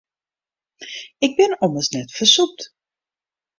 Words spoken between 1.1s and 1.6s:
Ik bin